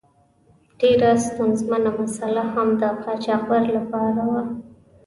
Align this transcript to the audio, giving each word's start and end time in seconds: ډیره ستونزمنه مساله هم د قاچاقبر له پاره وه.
ډیره 0.79 1.11
ستونزمنه 1.25 1.91
مساله 1.99 2.43
هم 2.53 2.67
د 2.81 2.83
قاچاقبر 3.03 3.61
له 3.75 3.81
پاره 3.91 4.23
وه. 4.29 4.41